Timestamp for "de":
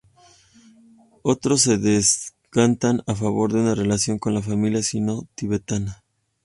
3.53-3.59